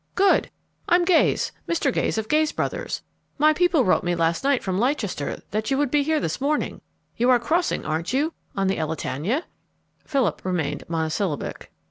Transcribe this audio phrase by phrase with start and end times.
[0.15, 0.49] "Good!
[0.89, 1.93] I'm Gayes Mr.
[1.93, 3.03] Gayes of Gayes Brothers.
[3.37, 6.81] My people wrote me last night from Leicester that you would be here this morning.
[7.17, 9.43] You are crossing, aren't you, on the Elletania?"
[10.03, 11.71] Philip remained monosyllabic.